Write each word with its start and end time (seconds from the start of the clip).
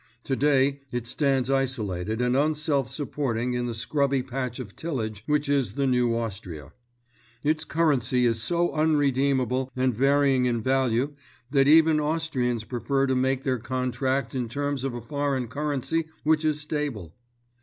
Today 0.23 0.81
it 0.91 1.05
stands 1.05 1.47
isolated 1.51 2.21
and 2.21 2.35
unself 2.35 2.89
supporting 2.89 3.53
in 3.53 3.67
the 3.67 3.73
scrubby 3.75 4.23
patch 4.23 4.57
of 4.57 4.75
tillage 4.75 5.21
which 5.27 5.47
is 5.47 5.73
the 5.73 5.85
new 5.85 6.15
Austria. 6.15 6.73
Its 7.43 7.63
currency 7.63 8.25
is 8.25 8.41
so 8.41 8.71
unredeemable 8.73 9.69
and 9.75 9.93
varying 9.93 10.47
in 10.47 10.59
value 10.59 11.13
that 11.51 11.67
even 11.67 11.99
Austrians 11.99 12.63
prefer 12.63 13.05
to 13.05 13.13
make 13.15 13.43
their 13.43 13.59
contracts 13.59 14.33
in 14.33 14.49
terms 14.49 14.83
of 14.83 14.95
a 14.95 15.01
foreign 15.03 15.47
currency 15.47 16.05
which 16.23 16.43
is 16.43 16.59
stable. 16.59 17.13